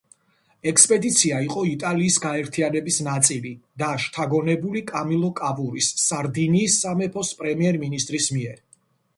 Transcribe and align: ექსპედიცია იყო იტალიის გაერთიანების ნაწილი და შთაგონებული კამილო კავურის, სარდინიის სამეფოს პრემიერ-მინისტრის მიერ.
ექსპედიცია 0.69 1.41
იყო 1.47 1.65
იტალიის 1.71 2.15
გაერთიანების 2.23 2.97
ნაწილი 3.09 3.51
და 3.83 3.89
შთაგონებული 4.05 4.83
კამილო 4.93 5.31
კავურის, 5.41 5.91
სარდინიის 6.07 6.83
სამეფოს 6.87 7.35
პრემიერ-მინისტრის 7.43 8.33
მიერ. 8.39 8.59